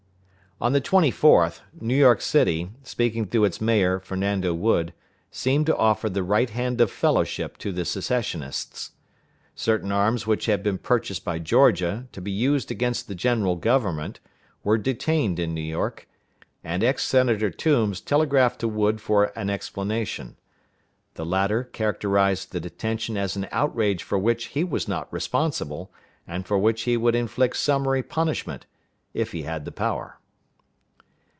[0.63, 4.93] On the 24th, New York City, speaking through its mayor, Fernando Wood,
[5.31, 8.91] seemed to offer the right hand of fellowship to the Secessionists.
[9.55, 14.19] Certain arms which had been purchased by Georgia, to be used against the General Government,
[14.63, 16.07] were detained in New York,
[16.63, 20.37] and Ex Senator Toombs telegraphed to Wood for an explanation.
[21.15, 25.91] The latter characterized the detention as an outrage for which he was not responsible,
[26.27, 28.67] and for which he would inflict summary punishment,
[29.15, 30.19] if he had the power.